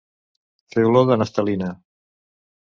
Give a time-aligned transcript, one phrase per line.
[0.75, 1.69] Fer olor de naftalina.